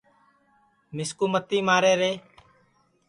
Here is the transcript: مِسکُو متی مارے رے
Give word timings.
مِسکُو 0.95 1.25
متی 1.33 1.59
مارے 1.67 1.93
رے 1.99 2.11